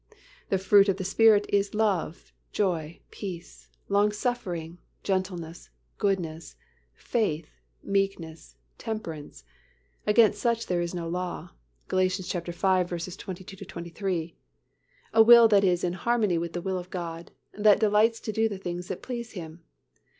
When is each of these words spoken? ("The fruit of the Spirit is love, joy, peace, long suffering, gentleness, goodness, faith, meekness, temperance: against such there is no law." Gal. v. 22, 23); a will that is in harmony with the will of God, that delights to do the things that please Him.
("The 0.49 0.57
fruit 0.57 0.89
of 0.89 0.97
the 0.97 1.03
Spirit 1.03 1.45
is 1.49 1.75
love, 1.75 2.33
joy, 2.51 3.01
peace, 3.11 3.69
long 3.87 4.11
suffering, 4.11 4.79
gentleness, 5.03 5.69
goodness, 5.99 6.55
faith, 6.95 7.59
meekness, 7.83 8.55
temperance: 8.79 9.43
against 10.07 10.41
such 10.41 10.65
there 10.65 10.81
is 10.81 10.95
no 10.95 11.07
law." 11.07 11.49
Gal. 11.87 11.99
v. 11.99 12.09
22, 13.11 13.57
23); 13.65 14.35
a 15.13 15.21
will 15.21 15.47
that 15.47 15.63
is 15.63 15.83
in 15.83 15.93
harmony 15.93 16.39
with 16.39 16.53
the 16.53 16.63
will 16.63 16.79
of 16.79 16.89
God, 16.89 17.29
that 17.53 17.79
delights 17.79 18.19
to 18.21 18.31
do 18.33 18.49
the 18.49 18.57
things 18.57 18.87
that 18.87 19.03
please 19.03 19.33
Him. 19.33 19.63